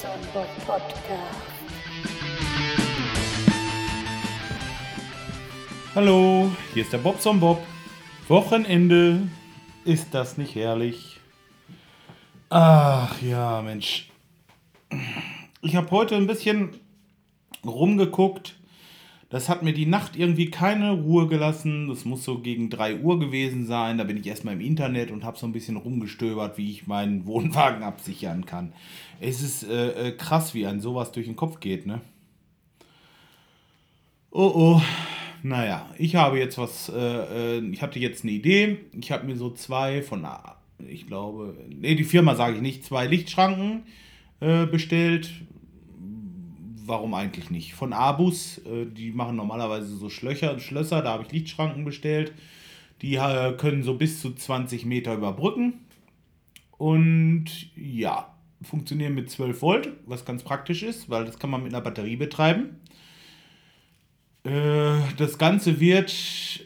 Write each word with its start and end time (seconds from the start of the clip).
Bob 0.00 0.46
Podcast. 0.64 1.50
Hallo, 5.92 6.52
hier 6.72 6.84
ist 6.84 6.92
der 6.92 6.98
Bobson 6.98 7.40
Bob. 7.40 7.60
Wochenende. 8.28 9.22
Ist 9.84 10.14
das 10.14 10.38
nicht 10.38 10.54
herrlich? 10.54 11.18
Ach 12.48 13.20
ja, 13.20 13.60
Mensch. 13.62 14.08
Ich 15.62 15.74
habe 15.74 15.90
heute 15.90 16.14
ein 16.14 16.28
bisschen 16.28 16.78
rumgeguckt. 17.66 18.57
Das 19.30 19.50
hat 19.50 19.62
mir 19.62 19.74
die 19.74 19.84
Nacht 19.84 20.16
irgendwie 20.16 20.50
keine 20.50 20.92
Ruhe 20.92 21.26
gelassen. 21.26 21.88
Das 21.88 22.06
muss 22.06 22.24
so 22.24 22.38
gegen 22.38 22.70
3 22.70 23.00
Uhr 23.00 23.18
gewesen 23.18 23.66
sein. 23.66 23.98
Da 23.98 24.04
bin 24.04 24.16
ich 24.16 24.26
erstmal 24.26 24.54
im 24.54 24.60
Internet 24.60 25.10
und 25.10 25.22
habe 25.22 25.38
so 25.38 25.46
ein 25.46 25.52
bisschen 25.52 25.76
rumgestöbert, 25.76 26.56
wie 26.56 26.70
ich 26.70 26.86
meinen 26.86 27.26
Wohnwagen 27.26 27.82
absichern 27.82 28.46
kann. 28.46 28.72
Es 29.20 29.42
ist 29.42 29.64
äh, 29.64 30.08
äh, 30.08 30.12
krass, 30.12 30.54
wie 30.54 30.66
ein 30.66 30.80
sowas 30.80 31.12
durch 31.12 31.26
den 31.26 31.36
Kopf 31.36 31.60
geht, 31.60 31.86
ne? 31.86 32.00
Oh 34.30 34.52
oh. 34.54 34.82
Naja, 35.42 35.88
ich 35.98 36.16
habe 36.16 36.38
jetzt 36.38 36.58
was, 36.58 36.88
äh, 36.88 37.58
äh, 37.58 37.70
ich 37.70 37.80
hatte 37.80 37.98
jetzt 37.98 38.24
eine 38.24 38.32
Idee. 38.32 38.78
Ich 38.98 39.12
habe 39.12 39.26
mir 39.26 39.36
so 39.36 39.50
zwei 39.50 40.02
von, 40.02 40.26
ich 40.88 41.06
glaube, 41.06 41.54
nee, 41.68 41.94
die 41.94 42.04
Firma 42.04 42.34
sage 42.34 42.56
ich 42.56 42.62
nicht, 42.62 42.84
zwei 42.84 43.06
Lichtschranken 43.06 43.84
äh, 44.40 44.66
bestellt. 44.66 45.30
Warum 46.88 47.12
eigentlich 47.12 47.50
nicht? 47.50 47.74
Von 47.74 47.92
Abus, 47.92 48.58
äh, 48.64 48.86
die 48.86 49.12
machen 49.12 49.36
normalerweise 49.36 49.94
so 49.94 50.08
Schlöcher, 50.08 50.58
Schlösser, 50.58 51.02
da 51.02 51.12
habe 51.12 51.24
ich 51.24 51.32
Lichtschranken 51.32 51.84
bestellt. 51.84 52.32
Die 53.02 53.16
äh, 53.16 53.52
können 53.52 53.82
so 53.82 53.94
bis 53.94 54.22
zu 54.22 54.32
20 54.32 54.86
Meter 54.86 55.14
überbrücken. 55.14 55.74
Und 56.78 57.44
ja, 57.76 58.34
funktionieren 58.62 59.14
mit 59.14 59.30
12 59.30 59.60
Volt, 59.60 59.92
was 60.06 60.24
ganz 60.24 60.42
praktisch 60.42 60.82
ist, 60.82 61.10
weil 61.10 61.26
das 61.26 61.38
kann 61.38 61.50
man 61.50 61.62
mit 61.62 61.74
einer 61.74 61.82
Batterie 61.82 62.16
betreiben. 62.16 62.80
Äh, 64.44 64.98
das 65.18 65.36
Ganze 65.36 65.80
wird 65.80 66.14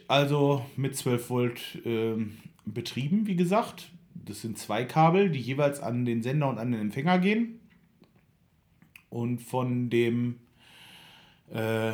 also 0.07 0.65
mit 0.77 0.95
12 0.95 1.29
Volt 1.29 1.81
ähm, 1.83 2.37
betrieben, 2.65 3.27
wie 3.27 3.35
gesagt. 3.35 3.89
Das 4.15 4.41
sind 4.41 4.57
zwei 4.57 4.85
Kabel, 4.85 5.29
die 5.29 5.41
jeweils 5.41 5.81
an 5.81 6.05
den 6.05 6.23
Sender 6.23 6.47
und 6.47 6.59
an 6.59 6.71
den 6.71 6.79
Empfänger 6.79 7.19
gehen. 7.19 7.59
Und 9.13 9.43
von 9.43 9.91
dem 9.91 10.39
äh, 11.51 11.91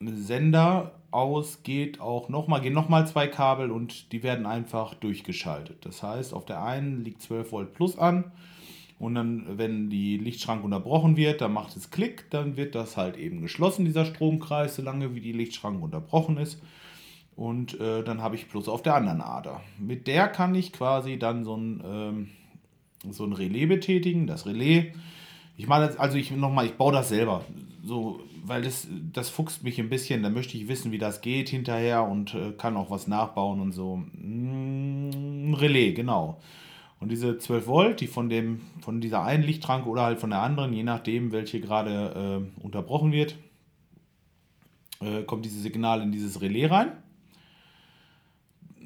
Sender 0.00 0.92
aus 1.10 1.62
geht 1.62 2.00
auch 2.00 2.30
nochmal, 2.30 2.62
gehen 2.62 2.72
nochmal 2.72 3.06
zwei 3.06 3.26
Kabel 3.26 3.70
und 3.70 4.10
die 4.12 4.22
werden 4.22 4.46
einfach 4.46 4.94
durchgeschaltet. 4.94 5.84
Das 5.84 6.02
heißt, 6.02 6.32
auf 6.32 6.46
der 6.46 6.64
einen 6.64 7.04
liegt 7.04 7.20
12 7.20 7.52
Volt 7.52 7.74
plus 7.74 7.98
an 7.98 8.32
und 8.98 9.14
dann, 9.14 9.58
wenn 9.58 9.90
die 9.90 10.16
Lichtschranke 10.16 10.64
unterbrochen 10.64 11.18
wird, 11.18 11.42
dann 11.42 11.52
macht 11.52 11.76
es 11.76 11.90
Klick, 11.90 12.30
dann 12.30 12.56
wird 12.56 12.74
das 12.74 12.96
halt 12.96 13.18
eben 13.18 13.42
geschlossen, 13.42 13.84
dieser 13.84 14.06
Stromkreis, 14.06 14.76
solange 14.76 15.14
wie 15.14 15.20
die 15.20 15.32
Lichtschranke 15.32 15.84
unterbrochen 15.84 16.38
ist. 16.38 16.62
Und 17.36 17.78
äh, 17.78 18.02
dann 18.04 18.22
habe 18.22 18.36
ich 18.36 18.48
plus 18.48 18.70
auf 18.70 18.80
der 18.80 18.94
anderen 18.94 19.20
Ader. 19.20 19.60
Mit 19.78 20.06
der 20.06 20.28
kann 20.28 20.54
ich 20.54 20.72
quasi 20.72 21.18
dann 21.18 21.44
so 21.44 21.58
ein, 21.58 21.82
ähm, 21.84 22.28
so 23.10 23.24
ein 23.24 23.34
Relais 23.34 23.66
betätigen. 23.66 24.26
Das 24.26 24.46
Relais, 24.46 24.94
ich 25.60 25.66
das, 25.68 25.96
also 25.98 26.16
ich 26.16 26.30
nochmal, 26.30 26.66
ich 26.66 26.74
baue 26.74 26.92
das 26.92 27.10
selber. 27.10 27.44
So, 27.84 28.20
weil 28.44 28.62
das, 28.62 28.88
das 29.12 29.28
fuchst 29.28 29.62
mich 29.62 29.78
ein 29.78 29.90
bisschen. 29.90 30.22
Da 30.22 30.30
möchte 30.30 30.56
ich 30.56 30.68
wissen, 30.68 30.90
wie 30.90 30.98
das 30.98 31.20
geht 31.20 31.50
hinterher 31.50 32.04
und 32.04 32.34
äh, 32.34 32.52
kann 32.52 32.76
auch 32.76 32.90
was 32.90 33.06
nachbauen 33.06 33.60
und 33.60 33.72
so. 33.72 33.96
Mm, 33.96 35.54
Relais, 35.54 35.92
genau. 35.92 36.40
Und 36.98 37.10
diese 37.10 37.38
12 37.38 37.66
Volt, 37.66 38.00
die 38.00 38.06
von, 38.06 38.28
dem, 38.28 38.60
von 38.80 39.00
dieser 39.00 39.22
einen 39.22 39.42
Lichtschranke 39.42 39.88
oder 39.88 40.02
halt 40.02 40.18
von 40.18 40.30
der 40.30 40.40
anderen, 40.40 40.72
je 40.72 40.82
nachdem, 40.82 41.32
welche 41.32 41.60
gerade 41.60 42.42
äh, 42.58 42.62
unterbrochen 42.62 43.12
wird, 43.12 43.36
äh, 45.00 45.22
kommt 45.22 45.44
dieses 45.44 45.62
Signal 45.62 46.02
in 46.02 46.12
dieses 46.12 46.40
Relais 46.40 46.70
rein. 46.70 46.92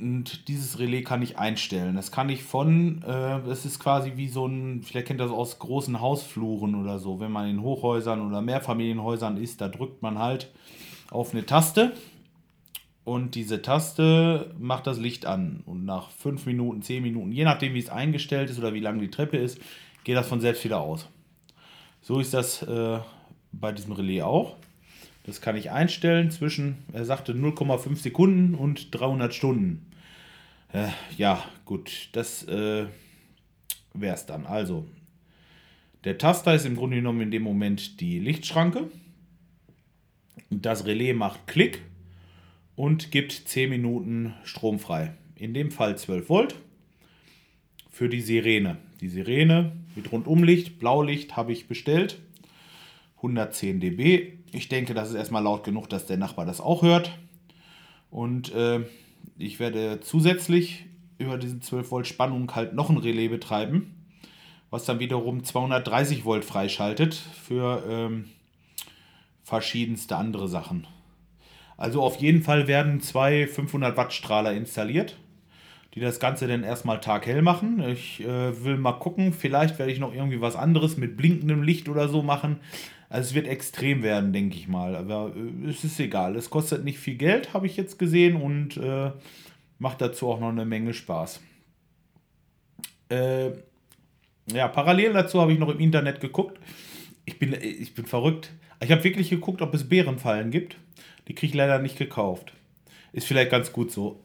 Und 0.04 0.48
dieses 0.48 0.78
Relais 0.78 1.02
kann 1.02 1.22
ich 1.22 1.38
einstellen. 1.38 1.96
Das 1.96 2.12
kann 2.12 2.28
ich 2.28 2.42
von, 2.42 3.00
äh, 3.04 3.40
das 3.46 3.64
ist 3.64 3.78
quasi 3.78 4.12
wie 4.16 4.28
so 4.28 4.46
ein, 4.46 4.82
vielleicht 4.82 5.06
kennt 5.06 5.18
das 5.18 5.30
aus 5.30 5.58
großen 5.58 5.98
Hausfluren 5.98 6.74
oder 6.74 6.98
so, 6.98 7.20
wenn 7.20 7.32
man 7.32 7.48
in 7.48 7.62
Hochhäusern 7.62 8.20
oder 8.20 8.42
Mehrfamilienhäusern 8.42 9.38
ist, 9.38 9.62
da 9.62 9.68
drückt 9.68 10.02
man 10.02 10.18
halt 10.18 10.52
auf 11.10 11.32
eine 11.32 11.46
Taste 11.46 11.92
und 13.04 13.34
diese 13.34 13.62
Taste 13.62 14.54
macht 14.58 14.86
das 14.86 14.98
Licht 14.98 15.24
an. 15.24 15.62
Und 15.64 15.86
nach 15.86 16.10
5 16.10 16.44
Minuten, 16.44 16.82
10 16.82 17.02
Minuten, 17.02 17.32
je 17.32 17.44
nachdem 17.44 17.72
wie 17.72 17.78
es 17.78 17.88
eingestellt 17.88 18.50
ist 18.50 18.58
oder 18.58 18.74
wie 18.74 18.80
lang 18.80 18.98
die 18.98 19.10
Treppe 19.10 19.38
ist, 19.38 19.58
geht 20.04 20.18
das 20.18 20.28
von 20.28 20.42
selbst 20.42 20.64
wieder 20.64 20.82
aus. 20.82 21.08
So 22.02 22.20
ist 22.20 22.34
das 22.34 22.62
äh, 22.62 22.98
bei 23.52 23.72
diesem 23.72 23.92
Relais 23.92 24.20
auch. 24.20 24.56
Das 25.24 25.40
kann 25.40 25.56
ich 25.56 25.70
einstellen 25.70 26.30
zwischen, 26.30 26.84
er 26.92 27.06
sagte 27.06 27.32
0,5 27.32 27.96
Sekunden 27.96 28.54
und 28.54 28.94
300 28.94 29.32
Stunden. 29.32 29.86
Äh, 30.74 30.88
ja, 31.16 31.40
gut, 31.64 32.08
das 32.12 32.42
äh, 32.48 32.86
wäre 33.94 34.14
es 34.14 34.26
dann. 34.26 34.44
Also, 34.44 34.88
der 36.02 36.18
Taster 36.18 36.52
ist 36.52 36.66
im 36.66 36.74
Grunde 36.74 36.96
genommen 36.96 37.20
in 37.20 37.30
dem 37.30 37.44
Moment 37.44 38.00
die 38.00 38.18
Lichtschranke. 38.18 38.90
Das 40.50 40.84
Relais 40.84 41.14
macht 41.14 41.46
Klick 41.46 41.80
und 42.74 43.12
gibt 43.12 43.30
10 43.30 43.70
Minuten 43.70 44.34
Strom 44.42 44.80
frei. 44.80 45.14
In 45.36 45.54
dem 45.54 45.70
Fall 45.70 45.96
12 45.96 46.28
Volt 46.28 46.56
für 47.88 48.08
die 48.08 48.20
Sirene. 48.20 48.78
Die 49.00 49.08
Sirene 49.08 49.70
mit 49.94 50.10
Rundumlicht, 50.10 50.80
Blaulicht 50.80 51.36
habe 51.36 51.52
ich 51.52 51.68
bestellt. 51.68 52.18
110 53.18 53.78
dB. 53.78 54.38
Ich 54.50 54.68
denke, 54.68 54.92
das 54.92 55.10
ist 55.10 55.14
erstmal 55.14 55.44
laut 55.44 55.62
genug, 55.62 55.88
dass 55.88 56.06
der 56.06 56.16
Nachbar 56.16 56.46
das 56.46 56.60
auch 56.60 56.82
hört. 56.82 57.16
Und 58.10 58.52
äh, 58.52 58.80
ich 59.38 59.60
werde 59.60 60.00
zusätzlich 60.00 60.86
über 61.18 61.38
diesen 61.38 61.62
12 61.62 61.90
Volt 61.90 62.06
Spannung 62.06 62.54
halt 62.54 62.74
noch 62.74 62.90
ein 62.90 62.98
Relais 62.98 63.28
betreiben, 63.28 63.94
was 64.70 64.84
dann 64.84 64.98
wiederum 64.98 65.44
230 65.44 66.24
Volt 66.24 66.44
freischaltet 66.44 67.14
für 67.14 67.84
ähm, 67.88 68.26
verschiedenste 69.42 70.16
andere 70.16 70.48
Sachen. 70.48 70.86
Also 71.76 72.02
auf 72.02 72.16
jeden 72.16 72.42
Fall 72.42 72.66
werden 72.66 73.00
zwei 73.00 73.46
500 73.46 73.96
Watt 73.96 74.12
Strahler 74.12 74.52
installiert, 74.52 75.16
die 75.94 76.00
das 76.00 76.20
Ganze 76.20 76.46
dann 76.46 76.62
erstmal 76.62 77.00
taghell 77.00 77.42
machen. 77.42 77.80
Ich 77.88 78.20
äh, 78.20 78.64
will 78.64 78.76
mal 78.76 78.92
gucken, 78.92 79.32
vielleicht 79.32 79.78
werde 79.78 79.92
ich 79.92 79.98
noch 79.98 80.14
irgendwie 80.14 80.40
was 80.40 80.56
anderes 80.56 80.96
mit 80.96 81.16
blinkendem 81.16 81.62
Licht 81.62 81.88
oder 81.88 82.08
so 82.08 82.22
machen. 82.22 82.60
Also 83.14 83.28
es 83.28 83.34
wird 83.36 83.46
extrem 83.46 84.02
werden, 84.02 84.32
denke 84.32 84.56
ich 84.56 84.66
mal. 84.66 84.96
Aber 84.96 85.32
äh, 85.36 85.68
es 85.68 85.84
ist 85.84 86.00
egal. 86.00 86.34
Es 86.34 86.50
kostet 86.50 86.82
nicht 86.82 86.98
viel 86.98 87.14
Geld, 87.14 87.54
habe 87.54 87.66
ich 87.66 87.76
jetzt 87.76 87.96
gesehen 87.96 88.34
und 88.34 88.76
äh, 88.76 89.12
macht 89.78 90.00
dazu 90.00 90.28
auch 90.28 90.40
noch 90.40 90.48
eine 90.48 90.64
Menge 90.64 90.92
Spaß. 90.92 91.40
Äh, 93.10 93.50
ja, 94.52 94.66
parallel 94.66 95.12
dazu 95.12 95.40
habe 95.40 95.52
ich 95.52 95.60
noch 95.60 95.68
im 95.68 95.78
Internet 95.78 96.20
geguckt. 96.20 96.58
Ich 97.24 97.38
bin, 97.38 97.56
ich 97.62 97.94
bin 97.94 98.04
verrückt. 98.04 98.50
Ich 98.82 98.90
habe 98.90 99.04
wirklich 99.04 99.30
geguckt, 99.30 99.62
ob 99.62 99.72
es 99.74 99.88
Bärenfallen 99.88 100.50
gibt. 100.50 100.76
Die 101.28 101.36
kriege 101.36 101.52
ich 101.52 101.56
leider 101.56 101.78
nicht 101.78 101.96
gekauft. 101.96 102.52
Ist 103.12 103.28
vielleicht 103.28 103.52
ganz 103.52 103.72
gut 103.72 103.92
so. 103.92 104.22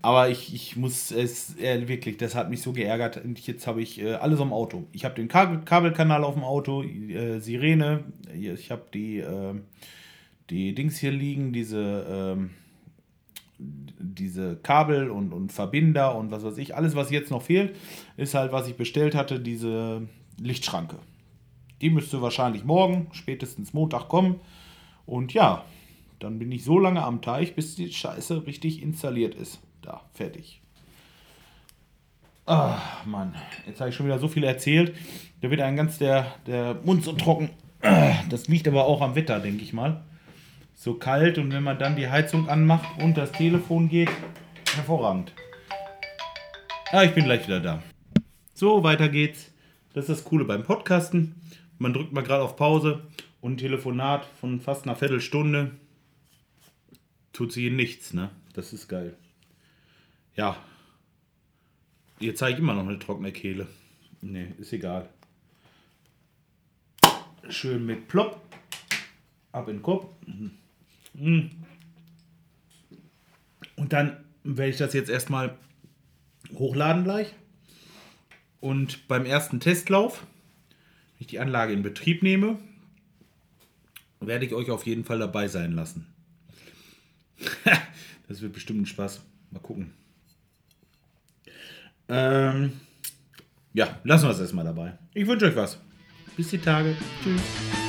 Aber 0.00 0.28
ich, 0.28 0.54
ich 0.54 0.76
muss 0.76 1.10
es 1.10 1.58
äh, 1.58 1.88
wirklich, 1.88 2.18
das 2.18 2.34
hat 2.34 2.50
mich 2.50 2.62
so 2.62 2.72
geärgert. 2.72 3.16
Und 3.16 3.38
jetzt 3.46 3.66
habe 3.66 3.82
ich 3.82 4.00
äh, 4.00 4.14
alles 4.14 4.40
am 4.40 4.52
Auto. 4.52 4.84
Ich 4.92 5.04
habe 5.04 5.16
den 5.16 5.28
Kabel 5.28 5.60
Kabelkanal 5.64 6.22
auf 6.22 6.34
dem 6.34 6.44
Auto, 6.44 6.82
äh, 6.82 7.40
Sirene, 7.40 8.04
ich 8.32 8.70
habe 8.70 8.84
die, 8.94 9.18
ähm, 9.18 9.64
die 10.50 10.74
Dings 10.74 10.98
hier 10.98 11.10
liegen, 11.10 11.52
diese, 11.52 12.06
ähm, 12.08 12.50
diese 13.58 14.56
Kabel 14.56 15.10
und, 15.10 15.32
und 15.32 15.52
Verbinder 15.52 16.14
und 16.14 16.30
was 16.30 16.44
weiß 16.44 16.58
ich. 16.58 16.76
Alles, 16.76 16.94
was 16.94 17.10
jetzt 17.10 17.32
noch 17.32 17.42
fehlt, 17.42 17.74
ist 18.16 18.34
halt, 18.34 18.52
was 18.52 18.68
ich 18.68 18.76
bestellt 18.76 19.16
hatte, 19.16 19.40
diese 19.40 20.02
Lichtschranke. 20.40 20.96
Die 21.80 21.90
müsste 21.90 22.22
wahrscheinlich 22.22 22.64
morgen, 22.64 23.08
spätestens 23.12 23.72
Montag 23.72 24.08
kommen. 24.08 24.36
Und 25.06 25.34
ja, 25.34 25.64
dann 26.20 26.38
bin 26.38 26.52
ich 26.52 26.62
so 26.62 26.78
lange 26.78 27.02
am 27.02 27.20
Teich, 27.20 27.56
bis 27.56 27.74
die 27.74 27.92
Scheiße 27.92 28.46
richtig 28.46 28.80
installiert 28.82 29.34
ist. 29.34 29.60
Da, 29.88 30.02
fertig. 30.12 30.60
Ah, 32.44 32.78
Mann. 33.06 33.34
Jetzt 33.66 33.80
habe 33.80 33.88
ich 33.88 33.96
schon 33.96 34.04
wieder 34.04 34.18
so 34.18 34.28
viel 34.28 34.44
erzählt. 34.44 34.94
Da 35.40 35.50
wird 35.50 35.62
ein 35.62 35.76
ganz 35.76 35.96
der, 35.96 36.34
der 36.46 36.74
Mund 36.84 37.04
so 37.04 37.14
trocken. 37.14 37.48
Das 38.28 38.48
liegt 38.48 38.68
aber 38.68 38.84
auch 38.84 39.00
am 39.00 39.14
Wetter, 39.14 39.40
denke 39.40 39.62
ich 39.62 39.72
mal. 39.72 40.04
So 40.74 40.92
kalt 40.92 41.38
und 41.38 41.54
wenn 41.54 41.62
man 41.62 41.78
dann 41.78 41.96
die 41.96 42.10
Heizung 42.10 42.50
anmacht 42.50 43.02
und 43.02 43.16
das 43.16 43.32
Telefon 43.32 43.88
geht, 43.88 44.10
hervorragend. 44.74 45.32
Ah, 46.92 47.04
ich 47.04 47.14
bin 47.14 47.24
gleich 47.24 47.46
wieder 47.46 47.60
da. 47.60 47.82
So, 48.52 48.82
weiter 48.82 49.08
geht's. 49.08 49.50
Das 49.94 50.10
ist 50.10 50.18
das 50.18 50.24
Coole 50.24 50.44
beim 50.44 50.64
Podcasten. 50.64 51.34
Man 51.78 51.94
drückt 51.94 52.12
mal 52.12 52.24
gerade 52.24 52.42
auf 52.42 52.56
Pause 52.56 53.04
und 53.40 53.54
ein 53.54 53.56
Telefonat 53.56 54.26
von 54.38 54.60
fast 54.60 54.84
einer 54.84 54.96
Viertelstunde 54.96 55.70
tut 57.32 57.52
sie 57.52 57.70
nichts, 57.70 58.12
ne? 58.12 58.28
Das 58.52 58.74
ist 58.74 58.86
geil. 58.88 59.16
Ja. 60.38 60.56
Jetzt 62.20 62.38
zeige 62.38 62.54
ich 62.54 62.60
immer 62.60 62.74
noch 62.74 62.86
eine 62.86 62.98
trockene 62.98 63.32
Kehle. 63.32 63.66
Ne, 64.20 64.54
ist 64.58 64.72
egal. 64.72 65.08
Schön 67.48 67.84
mit 67.84 68.06
Plop. 68.06 68.40
Ab 69.50 69.66
in 69.66 69.78
den 69.78 69.82
Kopf. 69.82 70.06
Mhm. 71.12 71.50
Und 73.74 73.92
dann 73.92 74.24
werde 74.44 74.70
ich 74.70 74.76
das 74.76 74.92
jetzt 74.92 75.10
erstmal 75.10 75.58
hochladen 76.54 77.02
gleich. 77.02 77.34
Und 78.60 79.08
beim 79.08 79.24
ersten 79.24 79.58
Testlauf, 79.58 80.20
wenn 80.20 81.20
ich 81.20 81.26
die 81.26 81.40
Anlage 81.40 81.72
in 81.72 81.82
Betrieb 81.82 82.22
nehme, 82.22 82.60
werde 84.20 84.46
ich 84.46 84.54
euch 84.54 84.70
auf 84.70 84.86
jeden 84.86 85.04
Fall 85.04 85.18
dabei 85.18 85.48
sein 85.48 85.72
lassen. 85.72 86.06
das 88.28 88.40
wird 88.40 88.52
bestimmt 88.52 88.82
ein 88.82 88.86
Spaß. 88.86 89.20
Mal 89.50 89.60
gucken. 89.60 89.94
Ähm, 92.08 92.72
ja, 93.74 93.98
lassen 94.04 94.26
wir 94.26 94.30
es 94.30 94.40
erstmal 94.40 94.64
dabei. 94.64 94.94
Ich 95.14 95.26
wünsche 95.26 95.46
euch 95.46 95.56
was. 95.56 95.78
Bis 96.36 96.50
die 96.50 96.58
Tage. 96.58 96.96
Tschüss. 97.22 97.87